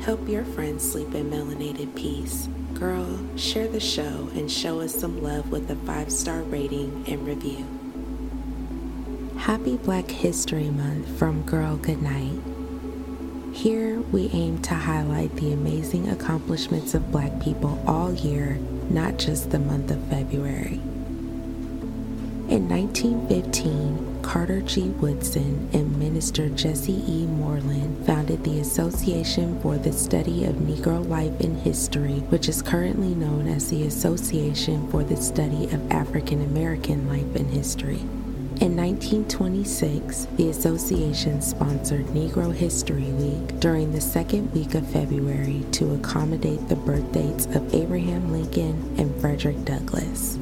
Help 0.00 0.28
your 0.28 0.44
friends 0.44 0.88
sleep 0.90 1.14
in 1.14 1.30
melanated 1.30 1.94
peace. 1.94 2.48
Girl, 2.74 3.18
share 3.36 3.66
the 3.66 3.80
show 3.80 4.30
and 4.34 4.50
show 4.50 4.80
us 4.80 4.94
some 4.94 5.22
love 5.22 5.50
with 5.50 5.70
a 5.70 5.76
five 5.76 6.12
star 6.12 6.42
rating 6.42 7.04
and 7.08 7.26
review. 7.26 7.66
Happy 9.36 9.76
Black 9.76 10.08
History 10.10 10.70
Month 10.70 11.18
from 11.18 11.42
Girl 11.42 11.76
Goodnight. 11.76 12.40
Here 13.52 14.00
we 14.00 14.30
aim 14.32 14.62
to 14.62 14.74
highlight 14.74 15.34
the 15.36 15.52
amazing 15.52 16.08
accomplishments 16.08 16.94
of 16.94 17.10
Black 17.10 17.40
people 17.40 17.82
all 17.86 18.14
year, 18.14 18.58
not 18.88 19.18
just 19.18 19.50
the 19.50 19.58
month 19.58 19.90
of 19.90 20.00
February. 20.04 20.80
In 22.48 22.68
1915, 22.68 24.07
Carter 24.28 24.60
G. 24.60 24.90
Woodson 24.90 25.70
and 25.72 25.98
Minister 25.98 26.50
Jesse 26.50 27.02
E. 27.10 27.24
Moorland 27.24 28.04
founded 28.04 28.44
the 28.44 28.60
Association 28.60 29.58
for 29.62 29.78
the 29.78 29.90
Study 29.90 30.44
of 30.44 30.56
Negro 30.56 31.08
Life 31.08 31.40
and 31.40 31.58
History, 31.58 32.18
which 32.28 32.46
is 32.46 32.60
currently 32.60 33.14
known 33.14 33.48
as 33.48 33.70
the 33.70 33.84
Association 33.84 34.86
for 34.90 35.02
the 35.02 35.16
Study 35.16 35.64
of 35.70 35.90
African 35.90 36.42
American 36.42 37.08
Life 37.08 37.36
and 37.36 37.48
History. 37.48 38.00
In 38.60 38.76
1926, 38.76 40.26
the 40.36 40.50
association 40.50 41.40
sponsored 41.40 42.04
Negro 42.08 42.54
History 42.54 43.10
Week 43.12 43.58
during 43.60 43.92
the 43.92 44.00
second 44.02 44.52
week 44.52 44.74
of 44.74 44.86
February 44.90 45.64
to 45.72 45.94
accommodate 45.94 46.68
the 46.68 46.76
birth 46.76 47.10
dates 47.12 47.46
of 47.46 47.74
Abraham 47.74 48.30
Lincoln 48.30 48.94
and 48.98 49.18
Frederick 49.22 49.64
Douglass. 49.64 50.38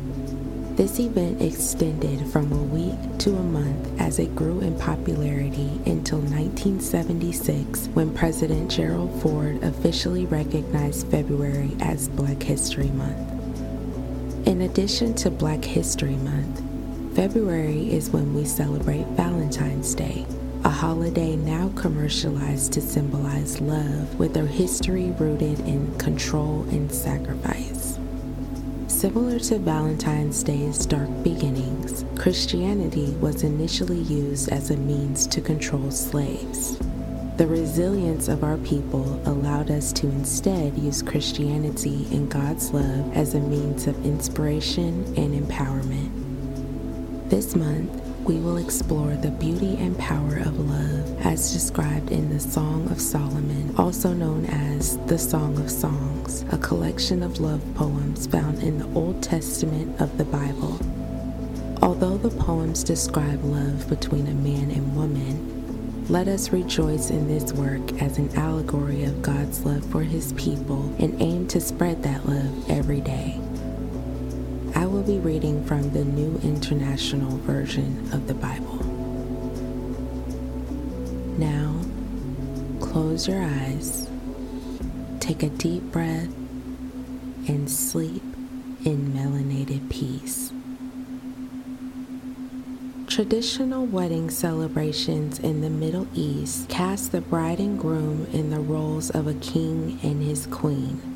This 0.76 1.00
event 1.00 1.40
extended 1.40 2.30
from 2.30 2.52
a 2.52 2.62
week 2.62 3.18
to 3.20 3.30
a 3.30 3.42
month 3.42 3.98
as 3.98 4.18
it 4.18 4.36
grew 4.36 4.60
in 4.60 4.78
popularity 4.78 5.80
until 5.86 6.18
1976 6.18 7.86
when 7.94 8.12
President 8.12 8.70
Gerald 8.70 9.22
Ford 9.22 9.62
officially 9.62 10.26
recognized 10.26 11.06
February 11.10 11.74
as 11.80 12.10
Black 12.10 12.42
History 12.42 12.90
Month. 12.90 13.16
In 14.46 14.60
addition 14.60 15.14
to 15.14 15.30
Black 15.30 15.64
History 15.64 16.16
Month, 16.16 16.62
February 17.16 17.90
is 17.90 18.10
when 18.10 18.34
we 18.34 18.44
celebrate 18.44 19.06
Valentine's 19.16 19.94
Day, 19.94 20.26
a 20.64 20.68
holiday 20.68 21.36
now 21.36 21.70
commercialized 21.74 22.74
to 22.74 22.82
symbolize 22.82 23.62
love 23.62 24.18
with 24.18 24.36
a 24.36 24.44
history 24.44 25.10
rooted 25.12 25.58
in 25.60 25.96
control 25.96 26.64
and 26.68 26.92
sacrifice. 26.92 27.75
Similar 28.96 29.38
to 29.40 29.58
Valentine's 29.58 30.42
Day's 30.42 30.86
dark 30.86 31.10
beginnings, 31.22 32.06
Christianity 32.18 33.10
was 33.20 33.42
initially 33.42 34.00
used 34.00 34.48
as 34.48 34.70
a 34.70 34.76
means 34.78 35.26
to 35.26 35.42
control 35.42 35.90
slaves. 35.90 36.78
The 37.36 37.46
resilience 37.46 38.28
of 38.28 38.42
our 38.42 38.56
people 38.56 39.20
allowed 39.26 39.70
us 39.70 39.92
to 39.92 40.06
instead 40.06 40.78
use 40.78 41.02
Christianity 41.02 42.06
and 42.10 42.30
God's 42.30 42.70
love 42.70 43.14
as 43.14 43.34
a 43.34 43.40
means 43.40 43.86
of 43.86 44.02
inspiration 44.06 45.04
and 45.18 45.46
empowerment. 45.46 47.28
This 47.28 47.54
month, 47.54 48.00
we 48.26 48.40
will 48.40 48.56
explore 48.56 49.14
the 49.14 49.30
beauty 49.30 49.76
and 49.76 49.96
power 49.98 50.38
of 50.38 50.58
love 50.58 51.26
as 51.26 51.52
described 51.52 52.10
in 52.10 52.28
the 52.28 52.40
Song 52.40 52.90
of 52.90 53.00
Solomon, 53.00 53.72
also 53.78 54.12
known 54.12 54.46
as 54.46 54.98
the 55.06 55.16
Song 55.18 55.56
of 55.60 55.70
Songs, 55.70 56.44
a 56.50 56.58
collection 56.58 57.22
of 57.22 57.38
love 57.38 57.62
poems 57.76 58.26
found 58.26 58.60
in 58.64 58.78
the 58.78 58.98
Old 58.98 59.22
Testament 59.22 60.00
of 60.00 60.18
the 60.18 60.24
Bible. 60.24 60.76
Although 61.82 62.18
the 62.18 62.36
poems 62.36 62.82
describe 62.82 63.44
love 63.44 63.88
between 63.88 64.26
a 64.26 64.34
man 64.34 64.72
and 64.72 64.96
woman, 64.96 66.06
let 66.08 66.26
us 66.26 66.50
rejoice 66.50 67.10
in 67.10 67.28
this 67.28 67.52
work 67.52 68.02
as 68.02 68.18
an 68.18 68.36
allegory 68.36 69.04
of 69.04 69.22
God's 69.22 69.64
love 69.64 69.84
for 69.84 70.02
his 70.02 70.32
people 70.32 70.92
and 70.98 71.22
aim 71.22 71.46
to 71.48 71.60
spread 71.60 72.02
that 72.02 72.26
love 72.28 72.70
every 72.70 73.00
day. 73.00 73.40
I 74.76 74.84
will 74.84 75.02
be 75.02 75.18
reading 75.18 75.64
from 75.64 75.90
the 75.92 76.04
New 76.04 76.38
International 76.42 77.38
Version 77.38 78.10
of 78.12 78.26
the 78.26 78.34
Bible. 78.34 78.84
Now, 81.38 81.80
close 82.78 83.26
your 83.26 83.42
eyes, 83.42 84.06
take 85.18 85.42
a 85.42 85.48
deep 85.48 85.82
breath, 85.84 86.28
and 87.48 87.70
sleep 87.70 88.22
in 88.84 89.14
melanated 89.14 89.88
peace. 89.88 90.52
Traditional 93.06 93.86
wedding 93.86 94.28
celebrations 94.28 95.38
in 95.38 95.62
the 95.62 95.70
Middle 95.70 96.06
East 96.12 96.68
cast 96.68 97.12
the 97.12 97.22
bride 97.22 97.60
and 97.60 97.80
groom 97.80 98.26
in 98.30 98.50
the 98.50 98.60
roles 98.60 99.08
of 99.08 99.26
a 99.26 99.32
king 99.32 99.98
and 100.02 100.22
his 100.22 100.44
queen. 100.44 101.15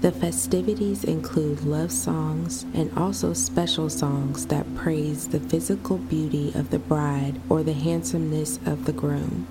The 0.00 0.12
festivities 0.12 1.04
include 1.04 1.62
love 1.64 1.92
songs 1.92 2.64
and 2.72 2.90
also 2.96 3.34
special 3.34 3.90
songs 3.90 4.46
that 4.46 4.74
praise 4.74 5.28
the 5.28 5.40
physical 5.40 5.98
beauty 5.98 6.52
of 6.54 6.70
the 6.70 6.78
bride 6.78 7.38
or 7.50 7.62
the 7.62 7.74
handsomeness 7.74 8.58
of 8.64 8.86
the 8.86 8.94
groom. 8.94 9.46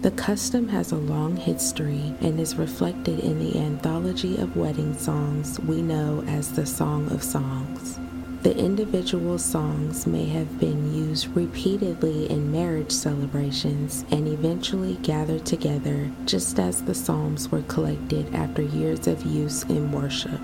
The 0.00 0.12
custom 0.12 0.68
has 0.68 0.92
a 0.92 0.96
long 0.96 1.36
history 1.36 2.14
and 2.22 2.40
is 2.40 2.56
reflected 2.56 3.20
in 3.20 3.38
the 3.38 3.58
anthology 3.58 4.38
of 4.38 4.56
wedding 4.56 4.96
songs 4.96 5.60
we 5.60 5.82
know 5.82 6.24
as 6.26 6.52
the 6.52 6.64
Song 6.64 7.12
of 7.12 7.22
Songs. 7.22 7.98
The 8.46 8.56
individual 8.56 9.38
songs 9.38 10.06
may 10.06 10.26
have 10.26 10.60
been 10.60 10.94
used 10.94 11.34
repeatedly 11.34 12.30
in 12.30 12.52
marriage 12.52 12.92
celebrations 12.92 14.04
and 14.12 14.28
eventually 14.28 15.00
gathered 15.02 15.44
together, 15.44 16.08
just 16.26 16.60
as 16.60 16.80
the 16.80 16.94
Psalms 16.94 17.50
were 17.50 17.62
collected 17.62 18.32
after 18.32 18.62
years 18.62 19.08
of 19.08 19.26
use 19.26 19.64
in 19.64 19.90
worship. 19.90 20.40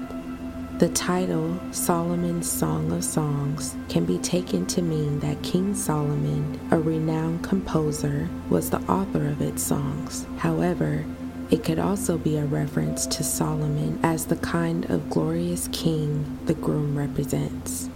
The 0.81 0.89
title, 0.89 1.61
Solomon's 1.71 2.51
Song 2.51 2.91
of 2.91 3.05
Songs, 3.05 3.77
can 3.89 4.05
be 4.05 4.19
taken 4.19 4.67
to 4.67 4.83
mean 4.83 5.21
that 5.21 5.41
King 5.45 5.73
Solomon, 5.73 6.59
a 6.73 6.81
renowned 6.81 7.45
composer, 7.45 8.29
was 8.51 8.69
the 8.69 8.81
author 8.91 9.29
of 9.29 9.41
its 9.41 9.63
songs. 9.63 10.27
However, 10.39 11.05
it 11.53 11.63
could 11.63 11.79
also 11.79 12.17
be 12.17 12.39
a 12.39 12.47
reference 12.47 13.07
to 13.07 13.23
Solomon 13.23 14.01
as 14.03 14.25
the 14.25 14.37
kind 14.37 14.91
of 14.91 15.11
glorious 15.11 15.69
king 15.71 16.39
the 16.47 16.55
groom 16.55 16.97
represents. 16.97 17.91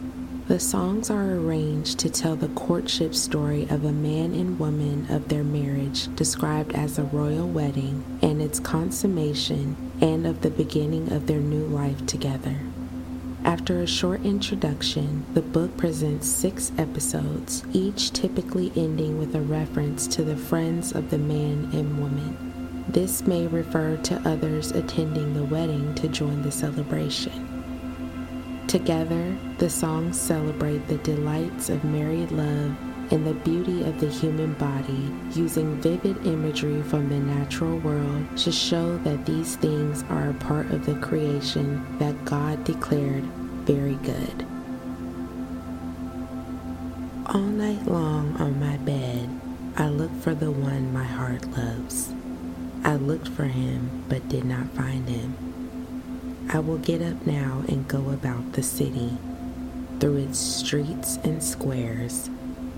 The 0.47 0.61
songs 0.61 1.09
are 1.09 1.33
arranged 1.33 1.99
to 2.01 2.11
tell 2.11 2.37
the 2.37 2.49
courtship 2.49 3.15
story 3.15 3.63
of 3.71 3.87
a 3.87 3.93
man 3.93 4.35
and 4.35 4.59
woman 4.59 5.07
of 5.09 5.29
their 5.29 5.43
marriage, 5.43 6.15
described 6.17 6.75
as 6.75 6.99
a 6.99 7.05
royal 7.05 7.49
wedding, 7.49 8.05
and 8.21 8.43
its 8.43 8.61
consummation, 8.61 9.75
and 10.03 10.27
of 10.27 10.43
the 10.43 10.51
beginning 10.51 11.11
of 11.11 11.27
their 11.27 11.41
new 11.41 11.65
life 11.65 12.05
together. 12.05 12.59
After 13.43 13.81
a 13.81 13.87
short 13.87 14.23
introduction, 14.23 15.25
the 15.33 15.41
book 15.41 15.79
presents 15.79 16.29
six 16.29 16.73
episodes, 16.77 17.65
each 17.73 18.13
typically 18.13 18.71
ending 18.77 19.19
with 19.19 19.35
a 19.35 19.41
reference 19.41 20.07
to 20.09 20.23
the 20.23 20.37
friends 20.37 20.93
of 20.93 21.09
the 21.09 21.19
man 21.19 21.71
and 21.73 21.99
woman. 21.99 22.46
This 22.89 23.27
may 23.27 23.47
refer 23.47 23.97
to 23.97 24.29
others 24.29 24.71
attending 24.71 25.35
the 25.35 25.45
wedding 25.45 25.95
to 25.97 26.09
join 26.09 26.43
the 26.43 26.53
celebration. 26.53 27.57
Together, 28.69 29.37
the 29.59 29.71
songs 29.71 30.21
celebrate 30.21 30.87
the 30.87 30.99
delights 30.99 31.69
of 31.69 31.85
married 31.85 32.31
love 32.31 32.77
and 33.11 33.27
the 33.27 33.35
beauty 33.35 33.83
of 33.83 34.01
the 34.01 34.09
human 34.09 34.55
body 34.55 35.13
using 35.33 35.81
vivid 35.81 36.27
imagery 36.27 36.83
from 36.83 37.09
the 37.09 37.19
natural 37.19 37.79
world 37.79 38.37
to 38.37 38.51
show 38.51 38.99
that 38.99 39.25
these 39.27 39.57
things 39.57 40.03
are 40.09 40.31
a 40.31 40.35
part 40.35 40.71
of 40.71 40.85
the 40.87 40.97
creation 40.97 41.99
that 41.99 42.25
God 42.25 42.65
declared 42.65 43.25
very 43.65 43.95
good. 43.97 44.47
All 47.27 47.41
night 47.41 47.87
long 47.87 48.37
on 48.37 48.59
my 48.61 48.77
bed, 48.79 49.29
I 49.77 49.89
look 49.89 50.13
for 50.21 50.35
the 50.35 50.51
one 50.51 50.93
my 50.93 51.05
heart 51.05 51.47
loves. 51.53 52.13
I 52.85 52.97
looked 52.97 53.29
for 53.29 53.45
him 53.45 54.05
but 54.09 54.29
did 54.29 54.45
not 54.45 54.71
find 54.71 55.09
him. 55.09 55.37
I 56.53 56.61
will 56.61 56.79
get 56.79 57.03
up 57.03 57.27
now 57.27 57.65
and 57.69 57.89
go 57.89 58.11
about 58.11 58.53
the 58.53 58.63
city, 58.63 59.17
through 59.99 60.17
its 60.17 60.39
streets 60.39 61.19
and 61.25 61.43
squares 61.43 62.31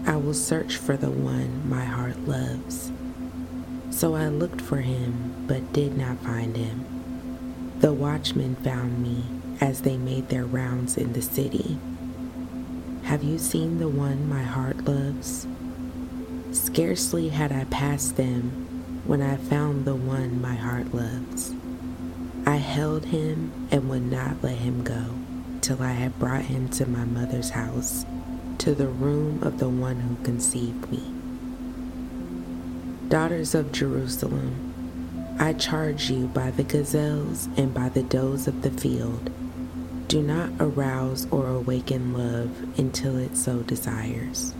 I 0.07 0.17
will 0.17 0.35
search 0.35 0.77
for 0.77 0.97
the 0.97 1.11
one 1.11 1.69
my 1.69 1.85
heart 1.85 2.19
loves. 2.27 2.91
So 3.91 4.15
I 4.15 4.29
looked 4.29 4.61
for 4.61 4.79
him, 4.79 5.45
but 5.47 5.73
did 5.73 5.99
not 5.99 6.19
find 6.21 6.57
him. 6.57 6.87
The 7.81 7.93
watchmen 7.93 8.57
found 8.57 9.03
me 9.03 9.25
as 9.61 9.83
they 9.83 9.97
made 9.97 10.29
their 10.29 10.45
rounds 10.45 10.97
in 10.97 11.13
the 11.13 11.21
city. 11.21 11.79
Have 13.03 13.23
you 13.23 13.39
seen 13.39 13.79
the 13.79 13.89
one 13.89 14.29
my 14.29 14.43
heart 14.43 14.85
loves? 14.85 15.47
Scarcely 16.53 17.29
had 17.29 17.53
I 17.53 17.65
passed 17.65 18.17
them 18.17 18.68
when 19.09 19.23
I 19.23 19.39
found 19.39 19.87
the 19.87 19.95
one 19.95 20.39
my 20.43 20.55
heart 20.55 20.93
loves. 20.95 21.55
I 22.45 22.57
held 22.57 23.07
him 23.07 23.67
and 23.71 23.89
would 23.89 24.03
not 24.03 24.43
let 24.43 24.57
him 24.59 24.85
go 24.85 25.03
till 25.63 25.83
I 25.83 25.93
had 25.93 26.19
brought 26.19 26.43
him 26.43 26.69
to 26.73 26.85
my 26.85 27.07
mother's 27.07 27.49
house 27.49 28.05
to 28.59 28.75
the 28.75 28.87
room 28.87 29.43
of 29.43 29.61
the 29.61 29.69
one 29.71 30.01
who 30.01 30.23
conceived 30.25 30.91
me. 30.93 31.03
Daughters 33.09 33.55
of 33.55 33.73
Jerusalem, 33.73 35.37
I 35.39 35.55
charge 35.55 36.11
you 36.11 36.27
by 36.27 36.51
the 36.51 36.65
gazelles 36.65 37.49
and 37.57 37.73
by 37.73 37.89
the 37.89 38.03
does 38.03 38.47
of 38.47 38.61
the 38.61 38.71
field, 38.71 39.31
do 40.07 40.21
not 40.21 40.51
arouse 40.61 41.27
or 41.31 41.47
awaken 41.47 42.13
love 42.13 42.79
until 42.79 43.17
it 43.17 43.39
so 43.39 43.61
desires. 43.61 44.53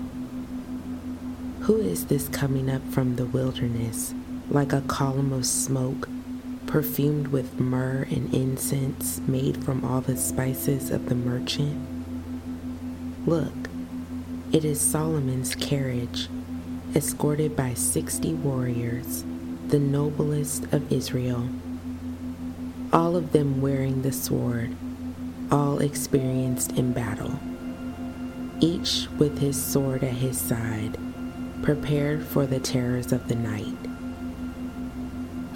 Who 1.61 1.77
is 1.77 2.07
this 2.07 2.29
coming 2.29 2.71
up 2.71 2.83
from 2.91 3.17
the 3.17 3.27
wilderness 3.27 4.15
like 4.51 4.73
a 4.73 4.81
column 4.83 5.33
of 5.33 5.47
smoke, 5.47 6.09
perfumed 6.67 7.29
with 7.29 7.59
myrrh 7.59 8.07
and 8.11 8.33
incense 8.35 9.21
made 9.27 9.63
from 9.65 9.85
all 9.85 10.01
the 10.01 10.17
spices 10.17 10.91
of 10.91 11.09
the 11.09 11.15
merchant? 11.15 11.87
Look, 13.27 13.69
it 14.53 14.65
is 14.65 14.81
Solomon's 14.81 15.55
carriage, 15.55 16.29
escorted 16.95 17.55
by 17.55 17.75
sixty 17.75 18.33
warriors, 18.33 19.25
the 19.69 19.79
noblest 19.79 20.65
of 20.73 20.91
Israel, 20.91 21.47
all 22.91 23.17
of 23.17 23.33
them 23.33 23.61
wearing 23.61 24.01
the 24.01 24.13
sword, 24.13 24.75
all 25.51 25.81
experienced 25.81 26.73
in 26.73 26.93
battle, 26.95 27.39
each 28.61 29.09
with 29.19 29.39
his 29.39 29.63
sword 29.63 30.03
at 30.03 30.15
his 30.15 30.41
side, 30.41 30.97
prepared 31.63 32.23
for 32.23 32.47
the 32.47 32.61
terrors 32.61 33.13
of 33.13 33.29
the 33.29 33.35
night. 33.35 33.77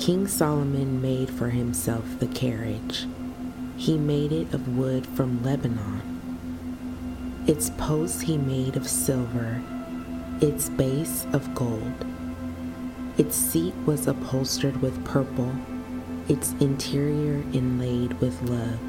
King 0.02 0.26
Solomon 0.26 1.00
made 1.00 1.30
for 1.30 1.50
himself 1.50 2.18
the 2.18 2.26
carriage. 2.26 3.06
He 3.76 3.96
made 3.96 4.32
it 4.32 4.52
of 4.52 4.76
wood 4.76 5.06
from 5.06 5.44
Lebanon 5.44 6.02
its 7.46 7.70
posts 7.70 8.22
he 8.22 8.36
made 8.36 8.74
of 8.76 8.88
silver, 8.88 9.62
its 10.40 10.68
base 10.70 11.24
of 11.32 11.54
gold. 11.54 12.04
Its 13.16 13.36
seat 13.36 13.74
was 13.86 14.08
upholstered 14.08 14.82
with 14.82 15.04
purple, 15.04 15.54
its 16.28 16.50
interior 16.54 17.44
inlaid 17.52 18.12
with 18.20 18.42
love. 18.42 18.80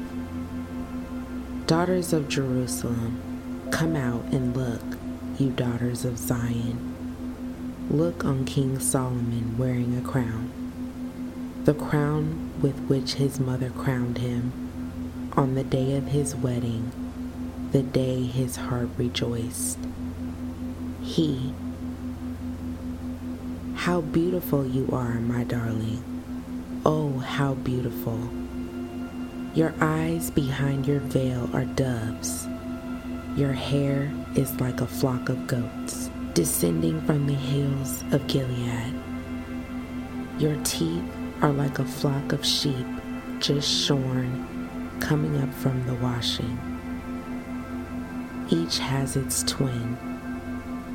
Daughters 1.68 2.12
of 2.12 2.28
Jerusalem, 2.28 3.68
come 3.70 3.94
out 3.94 4.24
and 4.32 4.56
look, 4.56 4.98
you 5.38 5.50
daughters 5.50 6.04
of 6.04 6.18
Zion. 6.18 7.86
Look 7.88 8.24
on 8.24 8.44
King 8.44 8.80
Solomon 8.80 9.56
wearing 9.56 9.96
a 9.96 10.00
crown, 10.00 10.63
the 11.64 11.74
crown 11.74 12.52
with 12.60 12.78
which 12.86 13.14
his 13.14 13.40
mother 13.40 13.70
crowned 13.70 14.18
him 14.18 14.52
on 15.32 15.54
the 15.54 15.64
day 15.64 15.96
of 15.96 16.06
his 16.08 16.36
wedding 16.36 16.92
the 17.74 17.82
day 17.82 18.22
his 18.22 18.54
heart 18.54 18.88
rejoiced. 18.96 19.78
He, 21.02 21.52
how 23.74 24.00
beautiful 24.02 24.64
you 24.64 24.88
are, 24.92 25.14
my 25.14 25.42
darling. 25.42 26.02
Oh, 26.86 27.18
how 27.18 27.54
beautiful. 27.54 28.20
Your 29.54 29.74
eyes 29.80 30.30
behind 30.30 30.86
your 30.86 31.00
veil 31.00 31.50
are 31.52 31.64
doves. 31.64 32.46
Your 33.36 33.52
hair 33.52 34.12
is 34.36 34.60
like 34.60 34.80
a 34.80 34.86
flock 34.86 35.28
of 35.28 35.48
goats 35.48 36.10
descending 36.34 37.00
from 37.06 37.26
the 37.26 37.34
hills 37.34 38.04
of 38.12 38.24
Gilead. 38.28 38.94
Your 40.38 40.56
teeth 40.62 41.10
are 41.42 41.52
like 41.52 41.78
a 41.78 41.84
flock 41.84 42.32
of 42.32 42.44
sheep 42.44 42.86
just 43.40 43.68
shorn, 43.86 44.98
coming 45.00 45.36
up 45.42 45.52
from 45.52 45.86
the 45.86 45.94
washing. 45.94 46.58
Each 48.48 48.78
has 48.78 49.16
its 49.16 49.42
twin. 49.42 49.98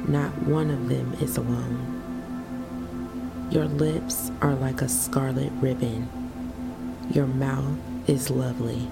Not 0.08 0.32
one 0.44 0.72
of 0.72 0.90
them 0.90 1.14
is 1.22 1.38
alone. 1.38 1.96
Your 3.52 3.66
lips 3.66 4.32
are 4.42 4.56
like 4.56 4.82
a 4.82 4.90
scarlet 4.90 5.52
ribbon. 5.54 6.10
Your 7.12 7.28
mouth 7.28 7.78
is 8.08 8.32
lovely. 8.32 8.88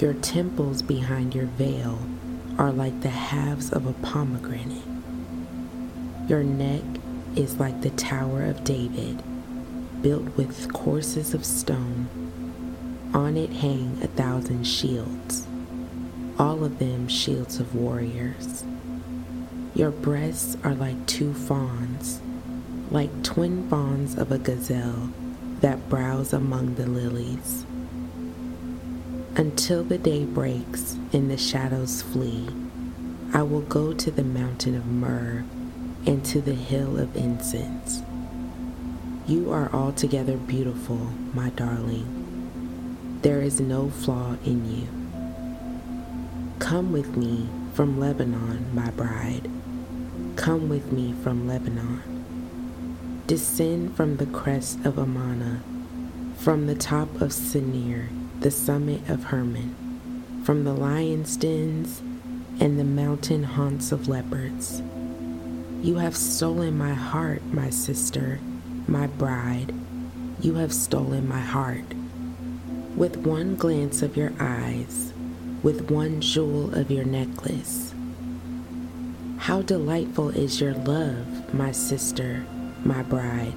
Your 0.00 0.14
temples 0.14 0.82
behind 0.82 1.34
your 1.34 1.46
veil 1.46 1.98
are 2.58 2.72
like 2.72 3.00
the 3.00 3.10
halves 3.10 3.72
of 3.72 3.86
a 3.86 3.92
pomegranate. 3.92 4.82
Your 6.28 6.42
neck 6.42 6.82
is 7.36 7.60
like 7.60 7.80
the 7.82 7.90
Tower 7.90 8.42
of 8.42 8.64
David, 8.64 9.22
built 10.06 10.36
with 10.36 10.72
courses 10.72 11.34
of 11.34 11.44
stone. 11.44 12.06
On 13.12 13.36
it 13.36 13.50
hang 13.50 13.98
a 14.02 14.06
thousand 14.06 14.64
shields 14.64 15.46
all 16.38 16.64
of 16.64 16.78
them 16.78 17.08
shields 17.08 17.58
of 17.58 17.74
warriors. 17.74 18.64
Your 19.74 19.90
breasts 19.90 20.56
are 20.64 20.74
like 20.74 21.06
two 21.06 21.32
fawns, 21.32 22.20
like 22.90 23.22
twin 23.22 23.68
fawns 23.68 24.16
of 24.18 24.32
a 24.32 24.38
gazelle 24.38 25.10
that 25.60 25.88
browse 25.88 26.32
among 26.32 26.74
the 26.74 26.86
lilies. 26.86 27.64
Until 29.36 29.82
the 29.82 29.98
day 29.98 30.24
breaks 30.24 30.96
and 31.12 31.30
the 31.30 31.38
shadows 31.38 32.02
flee, 32.02 32.48
I 33.32 33.42
will 33.42 33.62
go 33.62 33.92
to 33.94 34.10
the 34.10 34.24
mountain 34.24 34.74
of 34.74 34.86
myrrh 34.86 35.44
and 36.06 36.24
to 36.26 36.40
the 36.40 36.54
hill 36.54 36.98
of 36.98 37.16
incense. 37.16 38.02
You 39.28 39.52
are 39.52 39.68
altogether 39.72 40.36
beautiful, 40.36 40.98
my 41.34 41.48
darling. 41.50 43.18
There 43.22 43.40
is 43.40 43.58
no 43.58 43.90
flaw 43.90 44.36
in 44.44 44.70
you. 44.70 44.86
Come 46.60 46.92
with 46.92 47.16
me 47.16 47.48
from 47.74 47.98
Lebanon, 47.98 48.72
my 48.72 48.88
bride. 48.92 49.50
Come 50.36 50.68
with 50.68 50.92
me 50.92 51.12
from 51.24 51.48
Lebanon. 51.48 53.24
Descend 53.26 53.96
from 53.96 54.18
the 54.18 54.26
crest 54.26 54.78
of 54.84 54.96
Amana, 54.96 55.60
from 56.36 56.68
the 56.68 56.76
top 56.76 57.12
of 57.20 57.32
Senir, 57.32 58.06
the 58.38 58.52
summit 58.52 59.08
of 59.08 59.24
Hermon, 59.24 59.74
from 60.44 60.62
the 60.62 60.72
lion's 60.72 61.36
dens 61.36 61.98
and 62.60 62.78
the 62.78 62.84
mountain 62.84 63.42
haunts 63.42 63.90
of 63.90 64.06
leopards. 64.06 64.82
You 65.82 65.96
have 65.96 66.16
stolen 66.16 66.78
my 66.78 66.94
heart, 66.94 67.42
my 67.52 67.70
sister, 67.70 68.38
my 68.88 69.06
bride. 69.06 69.74
You 70.40 70.54
have 70.54 70.72
stolen 70.72 71.28
my 71.28 71.40
heart. 71.40 71.94
With 72.94 73.16
one 73.16 73.56
glance 73.56 74.02
of 74.02 74.16
your 74.16 74.32
eyes, 74.38 75.12
with 75.62 75.90
one 75.90 76.20
jewel 76.20 76.74
of 76.74 76.90
your 76.90 77.04
necklace. 77.04 77.94
How 79.38 79.62
delightful 79.62 80.30
is 80.30 80.60
your 80.60 80.74
love, 80.74 81.52
my 81.52 81.72
sister, 81.72 82.46
my 82.84 83.02
bride. 83.02 83.54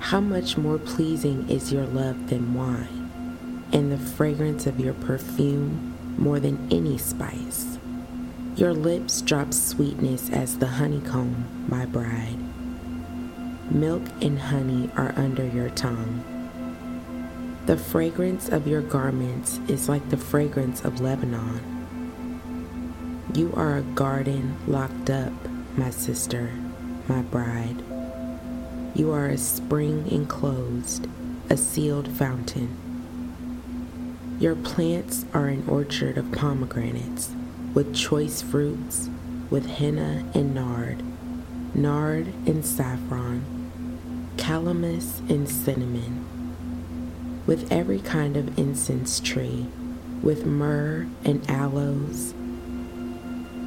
How 0.00 0.20
much 0.20 0.56
more 0.56 0.78
pleasing 0.78 1.48
is 1.48 1.72
your 1.72 1.86
love 1.86 2.28
than 2.28 2.54
wine, 2.54 3.64
and 3.72 3.92
the 3.92 3.98
fragrance 3.98 4.66
of 4.66 4.80
your 4.80 4.94
perfume 4.94 5.96
more 6.18 6.40
than 6.40 6.68
any 6.70 6.98
spice. 6.98 7.78
Your 8.56 8.74
lips 8.74 9.22
drop 9.22 9.54
sweetness 9.54 10.30
as 10.30 10.58
the 10.58 10.66
honeycomb, 10.66 11.66
my 11.68 11.86
bride. 11.86 12.49
Milk 13.70 14.02
and 14.20 14.36
honey 14.36 14.90
are 14.96 15.14
under 15.16 15.46
your 15.46 15.70
tongue. 15.70 16.24
The 17.66 17.76
fragrance 17.76 18.48
of 18.48 18.66
your 18.66 18.82
garments 18.82 19.60
is 19.68 19.88
like 19.88 20.10
the 20.10 20.16
fragrance 20.16 20.84
of 20.84 21.00
Lebanon. 21.00 21.60
You 23.32 23.52
are 23.54 23.76
a 23.76 23.82
garden 23.82 24.56
locked 24.66 25.08
up, 25.08 25.32
my 25.76 25.90
sister, 25.90 26.50
my 27.06 27.22
bride. 27.22 27.80
You 28.96 29.12
are 29.12 29.28
a 29.28 29.38
spring 29.38 30.10
enclosed, 30.10 31.06
a 31.48 31.56
sealed 31.56 32.08
fountain. 32.08 32.76
Your 34.40 34.56
plants 34.56 35.26
are 35.32 35.46
an 35.46 35.64
orchard 35.68 36.18
of 36.18 36.32
pomegranates, 36.32 37.30
with 37.72 37.94
choice 37.94 38.42
fruits, 38.42 39.08
with 39.48 39.66
henna 39.66 40.28
and 40.34 40.56
nard, 40.56 41.04
nard 41.72 42.26
and 42.48 42.66
saffron, 42.66 43.59
calamus 44.40 45.20
and 45.28 45.46
cinnamon, 45.48 46.26
with 47.46 47.70
every 47.70 48.00
kind 48.00 48.36
of 48.38 48.58
incense 48.58 49.20
tree, 49.20 49.66
with 50.22 50.46
myrrh 50.46 51.06
and 51.24 51.48
aloes 51.48 52.32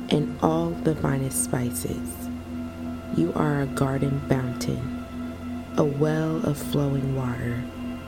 and 0.09 0.37
all 0.41 0.71
the 0.71 0.95
finest 0.95 1.43
spices. 1.43 2.09
You 3.15 3.31
are 3.35 3.61
a 3.61 3.67
garden 3.67 4.19
fountain, 4.27 5.05
a 5.77 5.83
well 5.83 6.37
of 6.45 6.57
flowing 6.57 7.15
water 7.15 7.63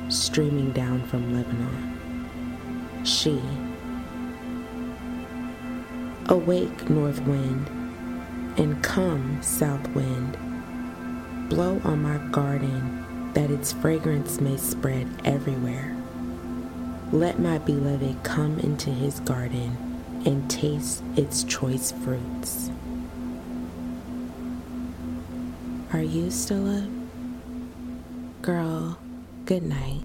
streaming 0.10 0.72
down 0.72 1.04
from 1.04 1.34
Lebanon. 1.34 3.06
She. 3.06 3.42
Awake, 6.30 6.90
north 6.90 7.22
wind, 7.22 7.68
and 8.58 8.84
come, 8.84 9.40
south 9.44 9.88
wind. 9.90 10.55
Blow 11.50 11.80
on 11.84 12.02
my 12.02 12.18
garden 12.32 13.32
that 13.34 13.52
its 13.52 13.72
fragrance 13.72 14.42
may 14.42 14.58
spread 14.58 15.08
everywhere. 15.24 15.96
Let 17.12 17.40
my 17.40 17.60
beloved 17.60 18.24
come 18.24 18.60
into 18.60 18.90
his 18.90 19.20
garden 19.20 19.78
and 20.26 20.50
taste 20.50 21.04
its 21.16 21.44
choice 21.44 21.92
fruits. 21.92 22.72
Are 25.94 26.02
you 26.02 26.32
still 26.32 26.84
up? 26.84 26.90
Girl, 28.42 28.98
good 29.46 29.64
night. 29.64 30.04